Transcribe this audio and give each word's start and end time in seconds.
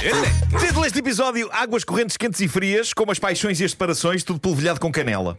Título 0.00 0.82
deste 0.82 0.98
episódio: 0.98 1.50
Águas 1.52 1.84
correntes 1.84 2.16
quentes 2.16 2.40
e 2.40 2.48
frias, 2.48 2.94
como 2.94 3.12
as 3.12 3.18
paixões 3.18 3.60
e 3.60 3.64
as 3.64 3.72
separações, 3.72 4.24
tudo 4.24 4.40
polvilhado 4.40 4.80
com 4.80 4.90
canela. 4.90 5.38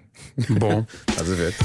Bom, 0.50 0.86
estás 1.10 1.32
a 1.32 1.34
ver? 1.34 1.56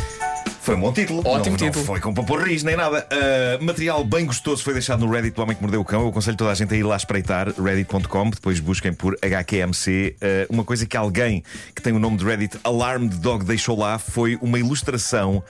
Foi 0.62 0.74
um 0.74 0.80
bom 0.80 0.92
título. 0.92 1.20
Ótimo 1.20 1.51
não, 1.51 1.56
título. 1.59 1.77
Não 1.77 1.84
foi 1.84 2.01
com 2.01 2.14
paporris 2.14 2.62
nem 2.62 2.74
nada. 2.74 3.06
Uh, 3.12 3.62
material 3.62 4.02
bem 4.02 4.24
gostoso 4.24 4.64
foi 4.64 4.73
deixado 4.73 5.04
no 5.04 5.12
Reddit 5.12 5.37
do 5.37 5.42
Homem 5.42 5.54
que 5.54 5.62
Mordeu 5.62 5.80
o 5.82 5.84
Cão. 5.84 6.01
Eu 6.01 6.09
aconselho 6.09 6.38
toda 6.38 6.51
a 6.51 6.54
gente 6.54 6.73
a 6.73 6.77
ir 6.77 6.82
lá 6.82 6.96
espreitar, 6.96 7.51
reddit.com. 7.51 8.30
Depois 8.30 8.60
busquem 8.60 8.95
por 8.95 9.16
HQMC. 9.23 10.16
Uh, 10.16 10.52
uma 10.52 10.65
coisa 10.65 10.87
que 10.87 10.96
alguém 10.96 11.45
que 11.74 11.82
tem 11.82 11.92
o 11.92 11.98
nome 11.98 12.16
de 12.16 12.24
Reddit 12.24 12.59
Alarmed 12.65 13.16
Dog 13.18 13.45
deixou 13.45 13.78
lá 13.78 13.98
foi 13.98 14.38
uma 14.40 14.59
ilustração. 14.59 15.45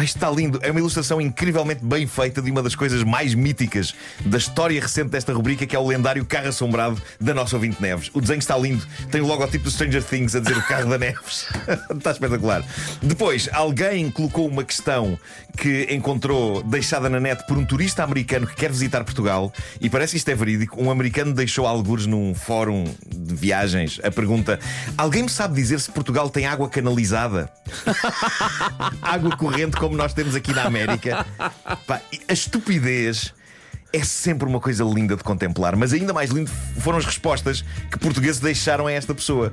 Isto 0.00 0.16
está 0.16 0.30
lindo. 0.30 0.58
É 0.62 0.70
uma 0.70 0.80
ilustração 0.80 1.20
incrivelmente 1.20 1.84
bem 1.84 2.06
feita 2.06 2.40
de 2.40 2.50
uma 2.50 2.62
das 2.62 2.74
coisas 2.74 3.02
mais 3.02 3.34
míticas 3.34 3.94
da 4.24 4.38
história 4.38 4.80
recente 4.80 5.10
desta 5.10 5.32
rubrica, 5.32 5.66
que 5.66 5.76
é 5.76 5.78
o 5.78 5.86
lendário 5.86 6.24
carro 6.24 6.48
assombrado 6.48 7.00
da 7.20 7.34
nossa 7.34 7.56
ouvinte 7.56 7.80
Neves. 7.80 8.10
O 8.12 8.20
desenho 8.20 8.38
está 8.38 8.56
lindo. 8.56 8.86
Tem 9.10 9.20
o 9.20 9.26
logotipo 9.26 9.64
do 9.64 9.70
Stranger 9.70 10.02
Things 10.02 10.34
a 10.34 10.40
dizer 10.40 10.56
o 10.56 10.62
carro 10.62 10.88
da 10.88 10.98
Neves. 10.98 11.46
está 11.94 12.10
espetacular. 12.12 12.64
Depois, 13.02 13.48
alguém 13.52 14.10
colocou 14.10 14.48
uma 14.48 14.64
questão 14.64 15.18
que 15.56 15.86
encontrou 15.90 16.62
deixada 16.62 17.08
na 17.08 17.20
net 17.20 17.46
por 17.46 17.58
um 17.58 17.64
turista 17.64 18.02
americano 18.02 18.46
que 18.46 18.54
quer 18.54 18.70
visitar 18.70 19.04
Portugal 19.04 19.52
e 19.80 19.90
parece 19.90 20.12
que 20.12 20.16
isto 20.18 20.28
é 20.30 20.34
verídico. 20.34 20.82
Um 20.82 20.90
americano 20.90 21.32
deixou 21.32 21.66
algures 21.66 22.06
num 22.06 22.34
fórum 22.34 22.84
de 23.06 23.34
viagens 23.34 24.00
a 24.02 24.10
pergunta: 24.10 24.58
Alguém 24.96 25.24
me 25.24 25.28
sabe 25.28 25.54
dizer 25.54 25.80
se 25.80 25.90
Portugal 25.90 26.28
tem 26.30 26.46
água 26.46 26.68
canalizada? 26.68 27.50
água 29.02 29.36
corrente 29.36 29.76
como 29.82 29.96
nós 29.96 30.14
temos 30.14 30.36
aqui 30.36 30.54
na 30.54 30.62
América. 30.62 31.26
Pá, 31.88 32.00
a 32.28 32.32
estupidez. 32.32 33.34
É 33.92 34.04
sempre 34.04 34.48
uma 34.48 34.60
coisa 34.60 34.84
linda 34.84 35.16
de 35.16 35.24
contemplar, 35.24 35.74
mas 35.74 35.92
ainda 35.92 36.12
mais 36.14 36.30
lindo 36.30 36.48
foram 36.78 36.98
as 36.98 37.04
respostas 37.04 37.62
que 37.90 37.98
portugueses 37.98 38.40
deixaram 38.40 38.86
a 38.86 38.92
esta 38.92 39.12
pessoa. 39.12 39.52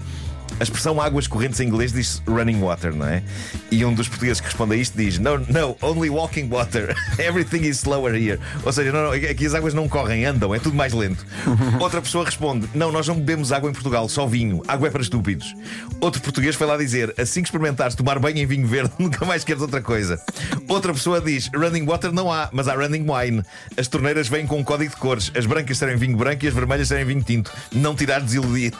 A 0.59 0.63
expressão 0.63 0.99
águas 0.99 1.25
correntes 1.25 1.59
em 1.59 1.67
inglês 1.67 1.93
diz 1.93 2.21
running 2.27 2.59
water, 2.59 2.93
não 2.93 3.07
é? 3.07 3.23
E 3.71 3.85
um 3.85 3.93
dos 3.93 4.09
portugueses 4.09 4.41
que 4.41 4.47
responde 4.47 4.75
a 4.75 4.77
isto 4.77 4.97
diz: 4.97 5.17
No, 5.17 5.37
no, 5.37 5.77
only 5.81 6.09
walking 6.09 6.49
water. 6.49 6.93
Everything 7.17 7.65
is 7.65 7.77
slower 7.77 8.13
here. 8.13 8.39
Ou 8.65 8.71
seja, 8.71 8.91
não, 8.91 9.03
não, 9.03 9.11
aqui 9.11 9.45
as 9.45 9.53
águas 9.55 9.73
não 9.73 9.87
correm, 9.87 10.25
andam, 10.25 10.53
é 10.53 10.59
tudo 10.59 10.75
mais 10.75 10.93
lento. 10.93 11.25
Outra 11.79 12.01
pessoa 12.01 12.25
responde: 12.25 12.67
Não, 12.73 12.91
nós 12.91 13.07
não 13.07 13.15
bebemos 13.15 13.51
água 13.51 13.69
em 13.69 13.73
Portugal, 13.73 14.09
só 14.09 14.27
vinho. 14.27 14.61
Água 14.67 14.89
é 14.89 14.91
para 14.91 15.01
estúpidos. 15.01 15.55
Outro 16.01 16.21
português 16.21 16.55
foi 16.55 16.67
lá 16.67 16.75
dizer: 16.75 17.13
Assim 17.17 17.41
que 17.41 17.47
experimentares 17.47 17.95
tomar 17.95 18.19
banho 18.19 18.39
em 18.39 18.45
vinho 18.45 18.67
verde, 18.67 18.91
nunca 18.99 19.25
mais 19.25 19.45
queres 19.45 19.61
outra 19.61 19.81
coisa. 19.81 20.21
Outra 20.67 20.93
pessoa 20.93 21.21
diz: 21.21 21.49
Running 21.55 21.85
water 21.85 22.11
não 22.11 22.31
há, 22.31 22.49
mas 22.51 22.67
há 22.67 22.73
running 22.73 23.05
wine. 23.09 23.43
As 23.77 23.87
torneiras 23.87 24.27
vêm 24.27 24.45
com 24.45 24.59
um 24.59 24.63
código 24.63 24.91
de 24.91 24.97
cores. 24.97 25.31
As 25.33 25.45
brancas 25.45 25.77
serem 25.77 25.95
vinho 25.95 26.17
branco 26.17 26.43
e 26.43 26.47
as 26.49 26.53
vermelhas 26.53 26.89
serem 26.89 27.05
vinho 27.05 27.23
tinto. 27.23 27.51
Não 27.71 27.95
tirar 27.95 28.19
desiludir. 28.19 28.73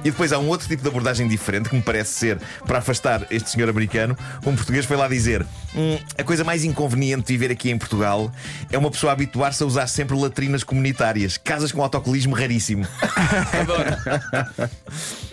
E 0.00 0.10
depois 0.10 0.32
há 0.32 0.38
um 0.38 0.48
outro 0.48 0.68
tipo 0.68 0.82
de 0.82 0.88
abordagem 0.88 1.26
diferente 1.28 1.68
que 1.68 1.76
me 1.76 1.82
parece 1.82 2.12
ser 2.14 2.38
para 2.66 2.78
afastar 2.78 3.26
este 3.30 3.50
senhor 3.50 3.68
americano. 3.68 4.16
Um 4.44 4.54
português 4.54 4.84
foi 4.84 4.96
lá 4.96 5.08
dizer: 5.08 5.44
"Hum, 5.74 5.98
a 6.16 6.24
coisa 6.24 6.44
mais 6.44 6.64
inconveniente 6.64 7.26
de 7.26 7.32
viver 7.32 7.52
aqui 7.52 7.70
em 7.70 7.78
Portugal 7.78 8.32
é 8.70 8.78
uma 8.78 8.90
pessoa 8.90 9.12
habituar-se 9.12 9.62
a 9.62 9.66
usar 9.66 9.86
sempre 9.86 10.16
latrinas 10.16 10.64
comunitárias, 10.64 11.36
casas 11.36 11.72
com 11.72 11.82
autocolismo 11.82 12.34
raríssimo. 12.34 12.86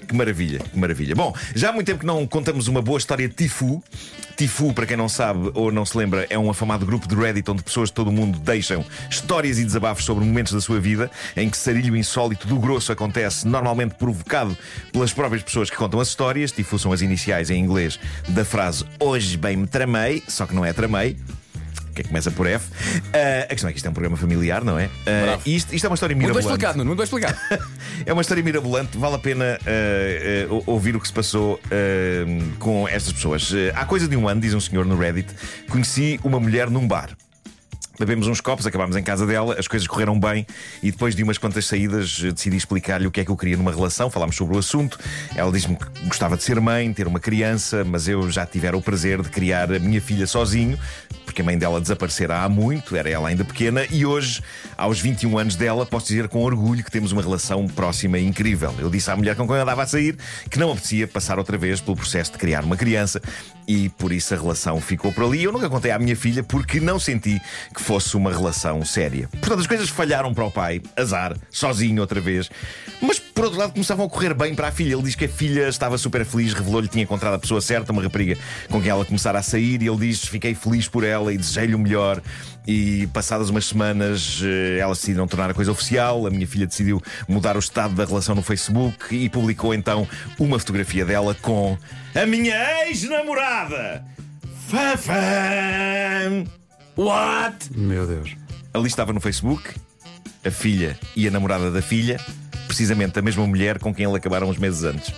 Que 0.08 0.14
maravilha, 0.16 0.60
que 0.60 0.78
maravilha. 0.78 1.16
Bom, 1.16 1.34
já 1.56 1.70
há 1.70 1.72
muito 1.74 1.88
tempo 1.88 2.02
que 2.02 2.06
não 2.06 2.28
contamos 2.28 2.68
uma 2.68 2.82
boa 2.82 2.98
história 2.98 3.28
de 3.28 3.34
Tifu. 3.34 3.82
Tifu, 4.36 4.74
para 4.74 4.86
quem 4.86 4.98
não 4.98 5.08
sabe 5.08 5.52
ou 5.54 5.72
não 5.72 5.86
se 5.86 5.98
lembra, 5.98 6.26
é 6.30 6.38
um 6.38 6.50
afamado 6.50 6.86
grupo 6.86 7.08
de 7.08 7.16
Reddit 7.16 7.50
onde 7.50 7.64
pessoas 7.64 7.90
de 7.90 7.94
todo 7.94 8.10
o 8.10 8.12
mundo 8.12 8.40
deixam 8.40 8.84
histórias 9.10 9.60
e 9.60 9.64
desabafos 9.64 10.06
sobre 10.06 10.26
momentos 10.26 10.54
da 10.54 10.62
sua 10.62 10.80
vida 10.80 11.10
em 11.36 11.50
que 11.50 11.58
sarilho 11.58 11.96
insólito 11.96 12.48
do 12.48 12.58
grosso 12.58 12.92
acontece, 12.92 13.48
normalmente 13.48 13.96
provocado 13.96 14.58
pelas 14.92 15.14
próprias 15.14 15.44
pessoas 15.44 15.70
que 15.70 15.78
contam 15.78 16.00
as 16.00 16.08
histórias. 16.08 16.52
Tifu 16.52 16.80
são 16.80 16.92
as 16.92 17.02
iniciais 17.02 17.50
em 17.50 17.60
inglês 17.60 18.00
da 18.30 18.44
frase 18.44 18.86
Hoje 19.00 19.38
bem 19.38 19.58
me 19.58 19.68
tramei, 19.68 20.24
só 20.28 20.46
que 20.46 20.56
não 20.56 20.66
é 20.66 20.74
tramei. 20.74 21.18
Que 21.94 22.04
começa 22.04 22.32
por 22.32 22.48
F. 22.48 22.68
Ah, 23.14 23.44
a 23.44 23.48
questão 23.48 23.70
é 23.70 23.74
que 23.74 23.78
isto 23.78 23.86
é 23.86 23.90
um 23.90 23.94
programa 23.94 24.18
familiar, 24.18 24.64
não 24.64 24.80
é? 24.80 24.90
Bravo. 25.06 25.42
isto, 25.46 25.74
isto 25.76 25.86
é 25.86 25.90
uma 25.90 25.94
história 25.94 26.16
Muito 26.16 26.28
bem 26.28 26.36
mirabolante. 26.36 26.48
explicado, 26.48 26.78
Nuno, 26.78 26.88
muito 26.88 26.98
bem 26.98 27.04
explicado. 27.06 27.38
É 28.06 28.12
uma 28.12 28.22
história 28.22 28.44
mirabolante, 28.44 28.98
vale 28.98 29.16
a 29.16 29.20
pena 29.20 29.60
eh, 29.66 30.48
ouvir 30.66 30.96
o 30.96 31.00
que 31.00 31.08
se 31.08 31.14
passou 31.14 31.60
com 32.60 32.88
estas 32.88 33.14
pessoas. 33.14 33.52
Há 33.76 33.86
coisa 33.86 34.08
de 34.08 34.18
um 34.18 34.28
ano, 34.28 34.42
diz 34.42 34.54
um 34.54 34.60
senhor 34.60 34.86
no 34.86 34.98
Reddit, 34.98 35.30
conheci 35.70 36.20
uma 36.24 36.40
mulher 36.40 36.70
num 36.70 36.88
bar. 36.88 37.12
Bebemos 38.00 38.26
uns 38.28 38.42
copos, 38.42 38.66
acabámos 38.66 38.96
em 38.96 39.04
casa 39.04 39.26
dela, 39.28 39.56
as 39.58 39.68
coisas 39.68 39.88
correram 39.88 40.20
bem 40.20 40.48
e 40.82 40.90
depois 40.92 41.16
de 41.16 41.22
umas 41.22 41.38
quantas 41.38 41.68
saídas 41.68 42.20
decidi 42.20 42.58
explicar-lhe 42.58 43.06
o 43.06 43.12
que 43.12 43.22
é 43.22 43.26
que 43.26 43.30
eu 43.30 43.38
queria 43.38 43.56
numa 43.56 43.72
relação. 43.72 44.10
Falámos 44.10 44.36
sobre 44.36 44.56
o 44.56 44.60
assunto. 44.60 44.98
Ela 45.36 45.52
disse-me 45.52 45.76
que 45.78 45.86
gostava 46.08 46.36
de 46.36 46.44
ser 46.44 46.60
mãe, 46.60 46.92
ter 46.92 47.08
uma 47.08 47.20
criança, 47.20 47.84
mas 47.86 48.08
eu 48.08 48.30
já 48.32 48.48
tivera 48.48 48.76
o 48.76 48.82
prazer 48.82 49.22
de 49.22 49.30
criar 49.30 49.72
a 49.72 49.78
minha 49.78 50.02
filha 50.02 50.26
sozinho, 50.26 50.78
porque 51.34 51.42
a 51.42 51.46
mãe 51.46 51.58
dela 51.58 51.82
desaparecera 51.82 52.44
há 52.44 52.48
muito, 52.48 52.96
era 52.96 53.10
ela 53.10 53.28
ainda 53.28 53.44
pequena, 53.44 53.88
e 53.90 54.06
hoje, 54.06 54.40
aos 54.78 55.00
21 55.00 55.36
anos 55.40 55.56
dela, 55.56 55.84
posso 55.84 56.06
dizer 56.06 56.28
com 56.28 56.44
orgulho 56.44 56.84
que 56.84 56.92
temos 56.92 57.12
uma 57.12 57.24
relação 57.24 57.68
próxima 57.68 58.20
e 58.20 58.26
incrível. 58.26 58.72
Eu 58.78 58.88
disse 58.88 59.10
à 59.10 59.16
mulher 59.16 59.36
com 59.36 59.48
quem 59.48 59.56
eu 59.56 59.64
andava 59.64 59.82
a 59.82 59.88
sair 59.88 60.16
que 60.48 60.60
não 60.60 60.72
apetecia 60.72 61.08
passar 61.08 61.40
outra 61.40 61.58
vez 61.58 61.82
pelo 61.82 61.98
processo 61.98 62.34
de 62.34 62.38
criar 62.38 62.64
uma 62.64 62.78
criança 62.78 63.20
e 63.68 63.90
por 63.90 64.12
isso 64.12 64.32
a 64.36 64.38
relação 64.38 64.80
ficou 64.80 65.12
por 65.12 65.24
ali. 65.24 65.44
Eu 65.44 65.52
nunca 65.52 65.68
contei 65.68 65.90
à 65.90 65.98
minha 65.98 66.16
filha 66.16 66.44
porque 66.44 66.80
não 66.80 67.00
senti 67.00 67.42
que 67.74 67.82
fosse 67.82 68.16
uma 68.16 68.32
relação 68.32 68.86
séria. 68.86 69.28
Portanto, 69.32 69.62
as 69.62 69.68
coisas 69.68 69.90
falharam 69.90 70.36
para 70.36 70.46
o 70.46 70.52
pai, 70.52 70.84
azar, 70.96 71.36
sozinho 71.50 72.00
outra 72.00 72.22
vez. 72.22 72.48
Mas 73.02 73.23
por 73.34 73.46
outro 73.46 73.60
lado 73.60 73.74
começavam 73.74 74.06
a 74.06 74.10
correr 74.10 74.34
bem 74.34 74.54
para 74.54 74.68
a 74.68 74.72
filha. 74.72 74.94
Ele 74.94 75.04
diz 75.04 75.16
que 75.16 75.26
a 75.26 75.30
filha 75.30 75.68
estava 75.68 75.98
super 75.98 76.24
feliz, 76.26 76.54
revelou-lhe 76.54 76.88
que 76.88 76.94
tinha 76.94 77.04
encontrado 77.04 77.34
a 77.34 77.40
pessoa 77.40 77.62
certa, 77.62 77.92
uma 77.92 78.02
rapariga 78.02 78.38
com 78.70 78.82
quem 78.82 78.90
ela 78.90 79.04
começara 79.04 79.40
a 79.40 79.44
sair, 79.44 79.82
e 79.82 79.88
ele 79.88 79.98
diz: 79.98 80.24
Fiquei 80.26 80.54
feliz 80.54 80.88
por 80.88 81.04
ela 81.04 81.34
e 81.34 81.38
desejei-lhe 81.38 81.76
o 81.76 81.80
melhor. 81.80 82.22
E 82.66 83.08
passadas 83.08 83.50
umas 83.50 83.66
semanas, 83.66 84.40
eh, 84.44 84.78
elas 84.80 85.00
decidiram 85.00 85.28
tornar 85.28 85.50
a 85.50 85.54
coisa 85.54 85.72
oficial. 85.72 86.26
A 86.26 86.30
minha 86.30 86.48
filha 86.48 86.66
decidiu 86.66 87.02
mudar 87.28 87.56
o 87.56 87.60
estado 87.60 87.94
da 87.94 88.06
relação 88.06 88.36
no 88.36 88.42
Facebook 88.42 89.14
e 89.14 89.28
publicou 89.30 89.74
então 89.74 90.08
uma 90.40 90.58
fotografia 90.58 91.04
dela 91.04 91.36
com 91.42 91.78
a 92.16 92.26
minha 92.26 92.86
ex-namorada. 92.86 94.06
Fafam! 94.68 96.46
What? 96.96 97.78
Meu 97.78 98.08
Deus. 98.08 98.36
Ali 98.74 98.88
estava 98.88 99.12
no 99.12 99.20
Facebook 99.20 99.74
a 100.46 100.52
filha 100.52 100.98
e 101.16 101.28
a 101.28 101.32
namorada 101.32 101.72
da 101.72 101.82
filha, 101.82 102.20
precisamente 102.74 103.20
a 103.20 103.22
mesma 103.22 103.46
mulher 103.46 103.78
com 103.78 103.94
quem 103.94 104.04
ele 104.04 104.18
acabaram 104.18 104.50
uns 104.50 104.58
meses 104.58 104.84
antes. 104.84 105.14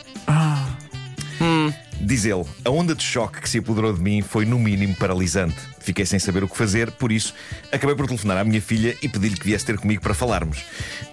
Diz 2.02 2.26
ele, 2.26 2.44
a 2.66 2.70
onda 2.70 2.94
de 2.94 3.02
choque 3.02 3.40
que 3.40 3.50
se 3.50 3.60
apoderou 3.60 3.94
de 3.94 4.02
mim 4.02 4.22
foi 4.22 4.46
no 4.46 4.60
mínimo 4.60 4.94
paralisante. 4.94 5.56
Fiquei 5.80 6.06
sem 6.06 6.20
saber 6.20 6.44
o 6.44 6.50
que 6.50 6.58
fazer, 6.58 6.92
por 6.92 7.14
isso 7.14 7.34
acabei 7.72 7.96
por 7.96 8.08
telefonar 8.08 8.38
à 8.38 8.44
minha 8.44 8.62
filha 8.62 8.94
e 9.02 9.08
pedir-lhe 9.08 9.38
que 9.38 9.46
viesse 9.46 9.66
ter 9.66 9.78
comigo 9.78 10.02
para 10.02 10.14
falarmos. 10.14 10.66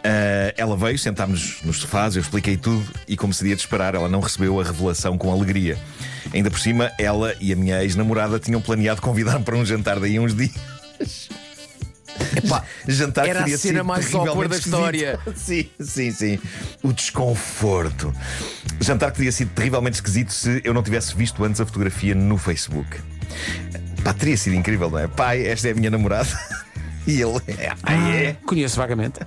Ah, 0.02 0.52
ela 0.56 0.76
veio, 0.76 0.98
sentámos 0.98 1.60
nos 1.62 1.76
sofás, 1.78 2.16
eu 2.16 2.22
expliquei 2.22 2.56
tudo 2.56 2.84
e, 3.06 3.16
como 3.16 3.32
seria 3.32 3.54
de 3.54 3.60
esperar, 3.60 3.94
ela 3.94 4.08
não 4.08 4.18
recebeu 4.18 4.60
a 4.60 4.64
revelação 4.64 5.16
com 5.16 5.32
alegria. 5.32 5.78
Ainda 6.34 6.50
por 6.50 6.58
cima, 6.58 6.90
ela 6.98 7.36
e 7.40 7.52
a 7.52 7.56
minha 7.56 7.84
ex-namorada 7.84 8.40
tinham 8.40 8.60
planeado 8.60 9.00
convidar-me 9.00 9.44
para 9.44 9.56
um 9.56 9.64
jantar 9.64 10.00
daí 10.00 10.18
uns 10.18 10.34
dias. 10.34 11.30
Epá, 12.44 12.64
jantar 12.88 13.26
era 13.28 13.40
a 13.40 13.42
teria 13.44 13.58
cena 13.58 13.78
sido 13.78 13.84
mais 13.84 14.14
awkward 14.14 14.48
da 14.48 14.56
história. 14.58 15.18
Sim, 15.36 15.68
sim, 15.80 16.10
sim. 16.10 16.38
O 16.82 16.92
desconforto. 16.92 18.14
Jantar 18.80 19.10
que 19.10 19.18
teria 19.18 19.32
sido 19.32 19.50
terrivelmente 19.50 19.96
esquisito 19.96 20.32
se 20.32 20.60
eu 20.64 20.74
não 20.74 20.82
tivesse 20.82 21.14
visto 21.14 21.42
antes 21.44 21.60
a 21.60 21.66
fotografia 21.66 22.14
no 22.14 22.36
Facebook. 22.38 22.98
Pá, 24.02 24.12
teria 24.12 24.36
sido 24.36 24.56
incrível, 24.56 24.90
não 24.90 24.98
é? 24.98 25.06
Pai, 25.06 25.46
esta 25.46 25.68
é 25.68 25.72
a 25.72 25.74
minha 25.74 25.90
namorada. 25.90 26.28
E 27.06 27.20
ele. 27.20 27.38
É, 27.58 27.72
ah, 27.82 28.08
é. 28.08 28.36
Conheço 28.46 28.76
vagamente. 28.76 29.20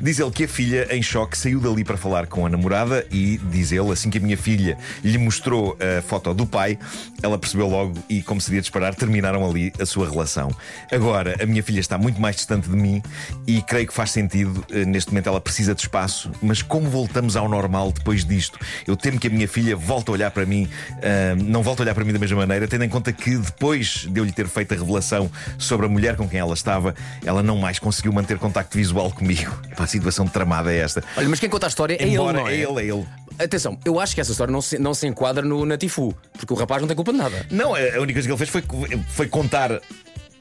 Diz 0.00 0.18
ele 0.18 0.30
que 0.30 0.44
a 0.44 0.48
filha, 0.48 0.86
em 0.94 1.02
choque, 1.02 1.36
saiu 1.36 1.60
dali 1.60 1.84
para 1.84 1.96
falar 1.96 2.26
com 2.26 2.44
a 2.44 2.48
namorada 2.48 3.06
e 3.10 3.38
diz 3.50 3.72
ele, 3.72 3.90
assim 3.90 4.10
que 4.10 4.18
a 4.18 4.20
minha 4.20 4.36
filha 4.36 4.76
lhe 5.02 5.18
mostrou 5.18 5.76
a 5.80 6.02
foto 6.02 6.34
do 6.34 6.46
pai, 6.46 6.78
ela 7.22 7.38
percebeu 7.38 7.68
logo 7.68 7.94
e, 8.08 8.22
como 8.22 8.40
seria 8.40 8.60
de 8.60 8.66
esperar, 8.66 8.94
terminaram 8.94 9.48
ali 9.48 9.72
a 9.80 9.86
sua 9.86 10.08
relação. 10.08 10.50
Agora, 10.90 11.36
a 11.42 11.46
minha 11.46 11.62
filha 11.62 11.80
está 11.80 11.96
muito 11.96 12.20
mais 12.20 12.36
distante 12.36 12.68
de 12.68 12.76
mim 12.76 13.02
e 13.46 13.62
creio 13.62 13.86
que 13.86 13.94
faz 13.94 14.10
sentido. 14.10 14.64
eh, 14.70 14.84
Neste 14.84 15.10
momento 15.10 15.28
ela 15.28 15.40
precisa 15.40 15.74
de 15.74 15.80
espaço, 15.80 16.30
mas 16.42 16.60
como 16.62 16.88
voltamos 16.88 17.36
ao 17.36 17.48
normal 17.48 17.92
depois 17.92 18.24
disto? 18.24 18.58
Eu 18.86 18.96
temo 18.96 19.18
que 19.18 19.26
a 19.26 19.30
minha 19.30 19.48
filha 19.48 19.74
volte 19.76 20.10
a 20.10 20.12
olhar 20.12 20.30
para 20.30 20.44
mim, 20.44 20.68
ah, 21.02 21.34
não 21.36 21.62
volte 21.62 21.80
a 21.80 21.82
olhar 21.84 21.94
para 21.94 22.04
mim 22.04 22.12
da 22.12 22.18
mesma 22.18 22.36
maneira, 22.38 22.68
tendo 22.68 22.84
em 22.84 22.88
conta 22.88 23.12
que 23.12 23.36
depois 23.36 24.06
de 24.08 24.20
eu 24.20 24.24
lhe 24.24 24.32
ter 24.32 24.46
feito 24.48 24.72
a 24.74 24.76
revelação 24.76 25.30
sobre 25.58 25.86
a 25.86 25.88
mulher 25.88 26.16
com 26.16 26.28
quem 26.28 26.38
ela 26.40 26.54
estava, 26.54 26.94
ela 27.24 27.42
não 27.42 27.56
mais 27.56 27.78
conseguiu 27.78 28.12
manter 28.12 28.38
contacto 28.38 28.76
visual 28.76 29.10
comigo. 29.10 29.50
Pá, 29.76 29.84
a 29.84 29.86
situação 29.86 30.26
tramada 30.26 30.72
é 30.72 30.78
esta. 30.78 31.02
Olha, 31.16 31.28
mas 31.28 31.40
quem 31.40 31.48
conta 31.48 31.66
a 31.66 31.68
história 31.68 31.96
é 32.00 32.06
Embora 32.06 32.38
ele, 32.38 32.42
não 32.42 32.48
é? 32.48 32.54
é 32.54 32.82
ele, 32.82 32.90
é 32.90 32.94
ele. 32.94 33.06
Atenção, 33.38 33.78
eu 33.84 33.98
acho 33.98 34.14
que 34.14 34.20
essa 34.20 34.30
história 34.30 34.52
não 34.52 34.60
se, 34.60 34.78
não 34.78 34.92
se 34.92 35.06
enquadra 35.06 35.42
no 35.44 35.64
Natifu, 35.64 36.14
porque 36.32 36.52
o 36.52 36.56
rapaz 36.56 36.80
não 36.80 36.88
tem 36.88 36.96
culpa 36.96 37.12
de 37.12 37.18
nada. 37.18 37.46
Não, 37.50 37.74
a 37.74 38.00
única 38.00 38.14
coisa 38.14 38.28
que 38.28 38.32
ele 38.32 38.36
fez 38.36 38.50
foi, 38.50 38.62
foi 39.08 39.26
contar. 39.26 39.80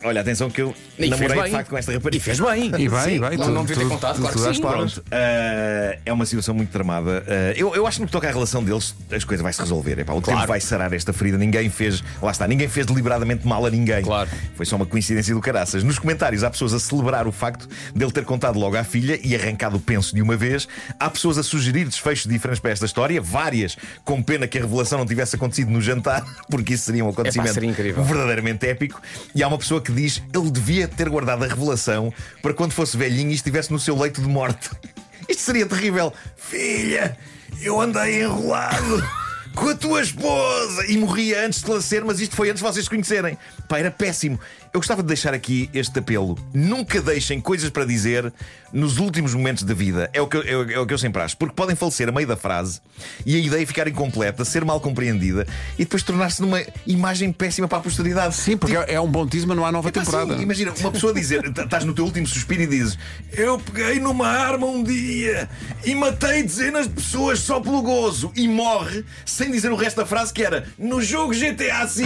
Olha, 0.03 0.21
atenção 0.21 0.49
que 0.49 0.61
eu 0.61 0.73
E 0.97 1.07
namorei 1.09 1.43
de 1.43 1.51
facto 1.51 1.69
com 1.69 1.77
esta 1.77 1.91
rapariga. 1.91 2.17
E 2.17 2.19
fez 2.19 2.39
bem. 2.39 2.65
E 2.65 2.89
bem, 2.89 2.89
Sim, 3.01 3.15
e 3.15 3.19
bem. 3.19 3.37
não- 3.37 3.45
tu- 3.45 3.51
não 3.51 3.65
devia 3.65 3.83
ter 3.83 3.89
contado, 3.89 4.15
tu- 4.15 4.21
claro 4.21 4.35
tu 4.37 4.43
que 4.49 4.55
sim. 4.55 4.61
Pronto, 4.61 5.03
eh, 5.11 5.99
é 6.05 6.13
uma 6.13 6.25
situação 6.25 6.53
muito 6.55 6.69
tramada. 6.71 7.23
Eh, 7.27 7.53
eu, 7.57 7.75
eu 7.75 7.85
acho 7.85 7.97
que 7.97 8.01
no 8.01 8.07
que 8.07 8.11
toca 8.11 8.27
à 8.27 8.31
relação 8.31 8.63
deles, 8.63 8.95
as 9.11 9.23
coisas 9.23 9.43
vai 9.43 9.53
se 9.53 9.59
resolver. 9.61 9.99
Epá, 9.99 10.13
o 10.13 10.21
Claro. 10.21 10.39
tempo 10.39 10.47
vai 10.47 10.59
sarar 10.59 10.91
esta 10.93 11.13
ferida. 11.13 11.37
Ninguém 11.37 11.69
fez, 11.69 12.03
lá 12.21 12.31
está, 12.31 12.47
ninguém 12.47 12.67
fez 12.67 12.85
deliberadamente 12.85 13.45
mal 13.47 13.65
a 13.65 13.69
ninguém. 13.69 14.01
Claro. 14.03 14.29
Foi 14.55 14.65
só 14.65 14.75
uma 14.75 14.85
coincidência 14.85 15.33
do 15.35 15.41
caraças. 15.41 15.83
Nos 15.83 15.99
comentários 15.99 16.43
há 16.43 16.49
pessoas 16.49 16.73
a 16.73 16.79
celebrar 16.79 17.27
o 17.27 17.31
facto 17.31 17.67
dele 17.95 18.11
ter 18.11 18.25
contado 18.25 18.57
logo 18.59 18.75
à 18.75 18.83
filha 18.83 19.19
e 19.23 19.35
arrancado 19.35 19.77
o 19.77 19.79
penso 19.79 20.15
de 20.15 20.21
uma 20.21 20.35
vez. 20.35 20.67
Há 20.99 21.09
pessoas 21.09 21.37
a 21.37 21.43
sugerir 21.43 21.85
desfechos 21.85 22.25
diferentes 22.31 22.59
para 22.59 22.71
esta 22.71 22.85
história, 22.85 23.21
várias, 23.21 23.77
com 24.03 24.21
pena 24.21 24.47
que 24.47 24.57
a 24.57 24.61
revelação 24.61 24.97
não 24.97 25.05
tivesse 25.05 25.35
acontecido 25.35 25.69
no 25.69 25.81
jantar, 25.81 26.23
porque 26.49 26.73
isso 26.73 26.85
seria 26.85 27.05
um 27.05 27.09
acontecimento 27.09 27.53
seria 27.53 27.69
incrível. 27.69 28.03
verdadeiramente 28.03 28.65
épico. 28.67 29.01
E 29.35 29.43
há 29.43 29.47
uma 29.47 29.57
pessoa 29.57 29.81
que 29.81 29.90
diz 29.91 30.21
ele 30.33 30.51
devia 30.51 30.87
ter 30.87 31.09
guardado 31.09 31.43
a 31.43 31.47
revelação 31.47 32.13
para 32.41 32.53
quando 32.53 32.71
fosse 32.71 32.97
velhinho 32.97 33.31
e 33.31 33.35
estivesse 33.35 33.71
no 33.71 33.79
seu 33.79 33.97
leito 33.97 34.21
de 34.21 34.27
morte. 34.27 34.69
Isto 35.29 35.41
seria 35.41 35.65
terrível. 35.65 36.13
Filha, 36.35 37.17
eu 37.61 37.79
andei 37.79 38.23
enrolado 38.23 39.20
com 39.55 39.69
a 39.69 39.75
tua 39.75 40.01
esposa 40.01 40.85
e 40.87 40.97
morria 40.97 41.45
antes 41.45 41.59
de 41.59 41.65
falecer, 41.65 42.03
mas 42.05 42.19
isto 42.19 42.35
foi 42.35 42.49
antes 42.49 42.61
de 42.63 42.67
vocês 42.69 42.85
se 42.85 42.89
conhecerem. 42.89 43.37
Pá, 43.67 43.79
era 43.79 43.91
péssimo. 43.91 44.39
Eu 44.73 44.79
gostava 44.79 45.01
de 45.01 45.07
deixar 45.09 45.33
aqui 45.33 45.69
este 45.73 45.99
apelo. 45.99 46.37
Nunca 46.53 47.01
deixem 47.01 47.41
coisas 47.41 47.69
para 47.69 47.83
dizer 47.83 48.31
nos 48.71 48.97
últimos 48.99 49.33
momentos 49.33 49.63
da 49.63 49.73
vida. 49.73 50.09
É 50.13 50.21
o 50.21 50.27
que 50.27 50.37
eu, 50.37 50.43
é 50.43 50.55
o- 50.55 50.71
é 50.71 50.79
o 50.79 50.85
que 50.87 50.93
eu 50.93 50.97
sempre 50.97 51.21
acho. 51.21 51.35
Porque 51.35 51.53
podem 51.53 51.75
falecer 51.75 52.07
a 52.07 52.11
meio 52.13 52.25
da 52.25 52.37
frase 52.37 52.79
e 53.25 53.35
a 53.35 53.39
ideia 53.39 53.67
ficar 53.67 53.85
incompleta, 53.89 54.45
ser 54.45 54.63
mal 54.63 54.79
compreendida 54.79 55.45
e 55.77 55.83
depois 55.83 56.01
tornar-se 56.03 56.41
numa 56.41 56.63
imagem 56.87 57.33
péssima 57.33 57.67
para 57.67 57.79
a 57.79 57.81
posteridade. 57.81 58.33
Sim, 58.35 58.55
porque 58.55 58.77
é 58.77 58.93
é 58.93 59.01
um 59.01 59.07
bom 59.11 59.27
teaser, 59.27 59.47
mas 59.47 59.57
não 59.57 59.65
há 59.65 59.71
nova 59.73 59.89
Epá, 59.89 59.99
temporada. 59.99 60.37
sim, 60.37 60.41
imagina, 60.43 60.73
uma 60.79 60.91
pessoa 60.91 61.13
dizer, 61.13 61.51
t- 61.51 61.61
estás 61.61 61.83
no 61.83 61.93
teu 61.93 62.05
último 62.05 62.25
suspiro 62.25 62.61
e 62.63 62.67
dizes: 62.67 62.97
Eu 63.33 63.59
peguei 63.59 63.99
numa 63.99 64.27
arma 64.27 64.65
um 64.67 64.81
dia 64.81 65.49
e 65.83 65.93
matei 65.93 66.43
dezenas 66.43 66.87
de 66.87 66.93
pessoas 66.93 67.39
só 67.39 67.59
pelo 67.59 67.81
gozo 67.81 68.31
e 68.37 68.47
morre 68.47 69.03
sem 69.25 69.40
dizer 69.49 69.71
o 69.71 69.75
resto 69.75 69.97
da 69.97 70.05
frase 70.05 70.33
que 70.33 70.43
era 70.43 70.65
no 70.77 71.01
jogo 71.01 71.33
GTA 71.33 71.85
V. 71.85 72.03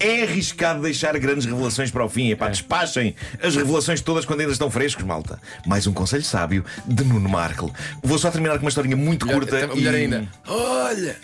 É 0.00 0.22
arriscado 0.24 0.82
deixar 0.82 1.16
grandes 1.18 1.46
revelações 1.46 1.90
para 1.90 2.04
o 2.04 2.08
fim. 2.08 2.30
Epá, 2.30 2.48
despachem 2.48 3.14
as 3.42 3.54
revelações 3.56 4.00
todas 4.02 4.24
quando 4.26 4.40
ainda 4.40 4.52
estão 4.52 4.70
frescos, 4.70 5.04
malta. 5.04 5.40
Mais 5.66 5.86
um 5.86 5.92
conselho 5.94 6.22
sábio 6.24 6.64
de 6.84 7.04
Nuno 7.04 7.28
Markle. 7.28 7.72
Vou 8.02 8.18
só 8.18 8.30
terminar 8.30 8.54
com 8.58 8.64
uma 8.64 8.68
historinha 8.68 8.96
muito 8.96 9.26
curta. 9.26 9.54
Melhor, 9.56 9.76
melhor 9.76 9.94
e- 9.94 9.96
ainda. 9.96 10.28
Olha! 10.46 11.16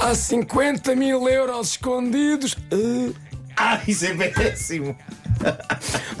Há 0.00 0.14
50 0.14 0.96
mil 0.96 1.28
euros 1.28 1.70
escondidos. 1.72 2.54
Uh, 2.72 3.14
Ah, 3.56 3.78
isso 3.86 4.04
é 4.06 4.14
péssimo. 4.28 4.96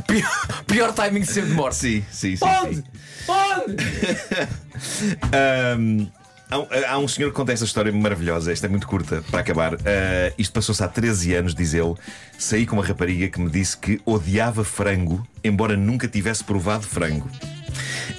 Pior, 0.06 0.64
pior 0.66 0.92
timing 0.92 1.20
de 1.20 1.26
sempre 1.26 1.50
de 1.50 1.56
morte. 1.56 1.76
Sim, 1.76 2.04
sim, 2.10 2.36
sim. 2.36 2.44
Onde? 2.44 2.76
sim. 2.76 2.84
Onde? 3.28 3.76
Ahm, 5.32 6.06
há, 6.50 6.58
um- 6.58 6.66
há 6.88 6.98
um 6.98 7.08
senhor 7.08 7.30
que 7.30 7.36
conta 7.36 7.52
esta 7.52 7.64
história 7.64 7.92
maravilhosa, 7.92 8.52
esta 8.52 8.66
é 8.66 8.68
muito 8.68 8.86
curta 8.86 9.22
para 9.30 9.40
acabar. 9.40 9.74
Ah, 9.74 10.32
isto 10.36 10.52
passou-se 10.52 10.82
há 10.82 10.88
13 10.88 11.34
anos, 11.34 11.54
diz 11.54 11.74
ele. 11.74 11.94
Saí 12.38 12.66
com 12.66 12.76
uma 12.76 12.84
rapariga 12.84 13.28
que 13.28 13.40
me 13.40 13.48
disse 13.50 13.76
que 13.76 14.00
odiava 14.04 14.64
frango, 14.64 15.26
embora 15.44 15.76
nunca 15.76 16.08
tivesse 16.08 16.42
provado 16.42 16.86
frango. 16.86 17.30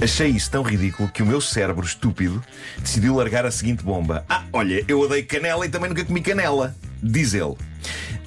Achei 0.02 0.30
isso 0.30 0.50
tão 0.50 0.64
ridículo 0.64 1.10
que 1.10 1.22
o 1.22 1.26
meu 1.26 1.40
cérebro 1.40 1.86
estúpido 1.86 2.44
decidiu 2.80 3.16
largar 3.16 3.46
a 3.46 3.52
seguinte 3.52 3.84
bomba: 3.84 4.26
Ah, 4.28 4.44
olha, 4.52 4.84
eu 4.88 5.00
odeio 5.00 5.26
canela 5.26 5.66
e 5.66 5.70
também 5.70 5.90
nunca 5.90 6.04
comi 6.04 6.22
canela. 6.22 6.76
Diz 7.02 7.34
ele. 7.34 7.56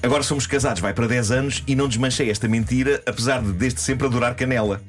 Agora 0.01 0.21
somos 0.21 0.45
casados, 0.45 0.79
vai 0.79 0.93
para 0.93 1.07
10 1.07 1.31
anos 1.31 1.63
e 1.67 1.75
não 1.75 1.87
desmanchei 1.87 2.29
esta 2.29 2.47
mentira, 2.47 3.01
apesar 3.05 3.41
de 3.41 3.51
desde 3.51 3.81
sempre 3.81 4.05
adorar 4.05 4.35
canela. 4.35 4.81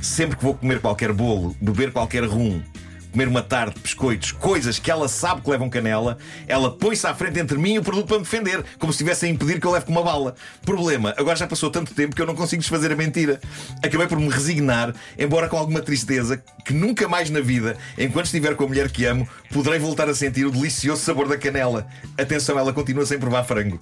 Sempre 0.00 0.36
que 0.36 0.44
vou 0.44 0.54
comer 0.54 0.80
qualquer 0.80 1.12
bolo, 1.12 1.56
beber 1.60 1.92
qualquer 1.92 2.24
rum, 2.24 2.62
comer 3.10 3.26
uma 3.26 3.42
tarde 3.42 3.74
de 3.74 3.80
biscoitos, 3.80 4.32
coisas 4.32 4.78
que 4.78 4.90
ela 4.90 5.08
sabe 5.08 5.40
que 5.40 5.50
levam 5.50 5.68
canela, 5.68 6.18
ela 6.46 6.70
põe-se 6.70 7.06
à 7.06 7.14
frente 7.14 7.40
entre 7.40 7.58
mim 7.58 7.74
e 7.74 7.78
o 7.78 7.82
produto 7.82 8.06
para 8.06 8.18
me 8.18 8.24
defender, 8.24 8.64
como 8.78 8.92
se 8.92 8.96
estivesse 8.96 9.26
a 9.26 9.28
impedir 9.28 9.60
que 9.60 9.66
eu 9.66 9.70
leve 9.70 9.86
com 9.86 9.92
uma 9.92 10.02
bala. 10.02 10.34
Problema, 10.64 11.14
agora 11.16 11.36
já 11.36 11.46
passou 11.46 11.70
tanto 11.70 11.94
tempo 11.94 12.14
que 12.14 12.22
eu 12.22 12.26
não 12.26 12.34
consigo 12.34 12.60
desfazer 12.60 12.92
a 12.92 12.96
mentira. 12.96 13.40
Acabei 13.82 14.06
por 14.06 14.18
me 14.18 14.28
resignar, 14.28 14.94
embora 15.18 15.48
com 15.48 15.56
alguma 15.56 15.80
tristeza, 15.80 16.42
que 16.64 16.72
nunca 16.72 17.08
mais 17.08 17.28
na 17.28 17.40
vida, 17.40 17.76
enquanto 17.98 18.26
estiver 18.26 18.54
com 18.54 18.64
a 18.64 18.68
mulher 18.68 18.90
que 18.90 19.04
amo, 19.04 19.28
poderei 19.52 19.78
voltar 19.78 20.08
a 20.08 20.14
sentir 20.14 20.44
o 20.44 20.50
delicioso 20.50 21.02
sabor 21.02 21.28
da 21.28 21.36
canela. 21.36 21.86
Atenção, 22.18 22.58
ela 22.58 22.72
continua 22.72 23.06
sem 23.06 23.18
provar 23.18 23.44
frango. 23.44 23.78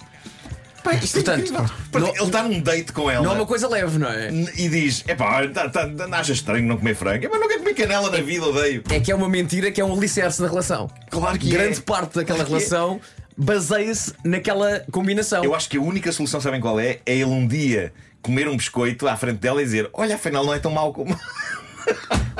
Pá, 0.82 0.94
isto 0.94 1.18
é 1.18 1.22
Portanto, 1.22 1.40
incrível. 1.46 1.70
Porque 1.90 2.06
não- 2.08 2.16
ele 2.16 2.24
está 2.24 2.42
num 2.42 2.60
date 2.60 2.92
com 2.92 3.10
ela 3.10 3.24
Não 3.24 3.32
é 3.32 3.34
uma 3.36 3.46
coisa 3.46 3.68
leve, 3.68 3.98
não 3.98 4.08
é? 4.08 4.30
e 4.56 4.68
diz: 4.68 5.04
Epá, 5.06 5.46
tá, 5.48 5.68
tá, 5.68 5.88
achas 6.12 6.38
estranho 6.38 6.66
não 6.66 6.76
comer 6.76 6.94
frango? 6.96 7.24
Epá, 7.24 7.38
nunca 7.38 7.58
comi 7.58 7.74
canela 7.74 8.10
na 8.10 8.20
vida, 8.20 8.46
odeio. 8.46 8.82
É 8.90 8.98
que 9.00 9.10
é 9.12 9.14
uma 9.14 9.28
mentira 9.28 9.70
que 9.70 9.80
é 9.80 9.84
um 9.84 9.92
alicerce 9.92 10.40
da 10.42 10.48
relação. 10.48 10.90
Claro 11.10 11.38
que 11.38 11.48
Grande 11.48 11.78
é. 11.78 11.82
parte 11.82 12.16
daquela 12.16 12.38
Claro 12.44 12.54
é. 12.54 12.58
relação 12.58 13.00
baseia-se 13.36 14.12
naquela 14.24 14.84
combinação. 14.90 15.42
Eu 15.44 15.54
acho 15.54 15.68
que 15.68 15.76
a 15.76 15.80
única 15.80 16.10
solução, 16.12 16.40
sabem 16.40 16.60
qual 16.60 16.78
é? 16.78 16.98
É 17.06 17.12
ele 17.14 17.24
um 17.24 17.46
dia 17.46 17.92
comer 18.20 18.46
um 18.48 18.56
biscoito 18.56 19.08
à 19.08 19.16
frente 19.16 19.38
dela 19.38 19.60
e 19.60 19.64
dizer: 19.64 19.88
Olha, 19.92 20.14
afinal 20.16 20.44
não 20.44 20.54
é 20.54 20.58
tão 20.58 20.70
mau 20.70 20.92
como. 20.92 21.18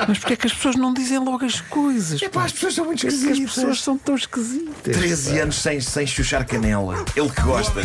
Mas 0.07 0.17
porquê 0.17 0.33
é 0.33 0.35
que 0.35 0.47
as 0.47 0.53
pessoas 0.53 0.75
não 0.75 0.93
dizem 0.93 1.19
logo 1.19 1.45
as 1.45 1.61
coisas? 1.61 2.21
Epá, 2.21 2.45
as 2.45 2.51
pessoas 2.51 2.73
são 2.73 2.85
muito 2.85 2.99
é 3.05 3.09
que 3.09 3.15
as 3.15 3.21
esquisitas. 3.21 3.53
pessoas 3.53 3.81
são 3.81 3.97
tão 3.97 4.15
esquisitas? 4.15 4.73
13 4.83 5.39
anos 5.39 5.55
sem, 5.55 5.79
sem 5.79 6.07
chuchar 6.07 6.45
canela. 6.45 7.05
Ele 7.15 7.29
que 7.29 7.41
gosta. 7.41 7.81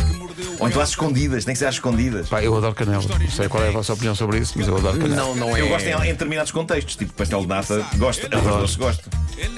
Ou 0.59 0.69
então 0.69 0.81
às 0.81 0.91
escondidas, 0.91 1.45
tem 1.45 1.55
que 1.55 1.59
ser 1.59 1.67
às 1.67 1.75
escondidas. 1.75 2.29
Pá, 2.29 2.43
eu 2.43 2.57
adoro 2.57 2.75
canela. 2.75 3.03
Não 3.03 3.31
sei 3.31 3.49
qual 3.49 3.63
é 3.63 3.69
a 3.69 3.73
vossa 3.73 3.93
opinião 3.93 4.15
sobre 4.15 4.39
isso, 4.39 4.55
mas 4.57 4.67
eu 4.67 4.77
adoro 4.77 4.99
canela. 4.99 5.17
Não, 5.17 5.35
não 5.35 5.57
é. 5.57 5.61
Eu 5.61 5.69
gosto 5.69 5.87
em, 5.87 5.95
em 5.95 6.13
determinados 6.13 6.51
contextos, 6.51 6.97
tipo 6.97 7.13
pastel 7.13 7.43
de 7.43 7.47
nata, 7.47 7.87
gosto, 7.97 8.27
arroz 8.35 8.61
doce, 8.61 8.79
gosto. 8.79 9.11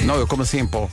Não, 0.05 0.17
eu 0.17 0.27
como 0.27 0.43
assim 0.43 0.59
em 0.59 0.67
pó. 0.67 0.89